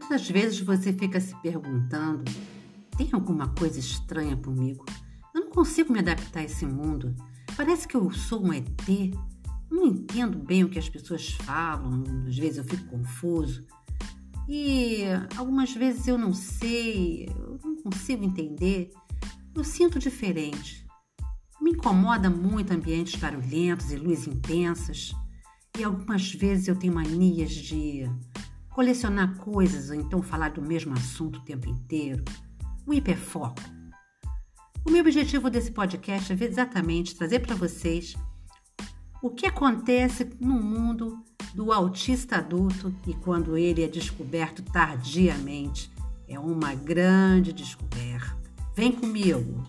[0.00, 2.24] Muitas vezes você fica se perguntando:
[2.96, 4.84] tem alguma coisa estranha comigo?
[5.34, 7.14] Eu não consigo me adaptar a esse mundo.
[7.56, 8.66] Parece que eu sou um ET.
[9.70, 13.64] Não entendo bem o que as pessoas falam, às vezes eu fico confuso.
[14.48, 15.04] E
[15.36, 18.90] algumas vezes eu não sei, eu não consigo entender.
[19.54, 20.84] Eu sinto diferente.
[21.60, 25.12] Me incomoda muito ambientes barulhentos e luzes intensas.
[25.78, 28.10] E algumas vezes eu tenho manias de
[28.80, 32.24] colecionar coisas ou então falar do mesmo assunto o tempo inteiro.
[32.86, 33.60] O hiperfoco.
[34.86, 38.16] O meu objetivo desse podcast é exatamente trazer para vocês
[39.22, 41.22] o que acontece no mundo
[41.54, 45.92] do autista adulto e quando ele é descoberto tardiamente.
[46.26, 48.34] É uma grande descoberta.
[48.74, 49.59] Vem comigo!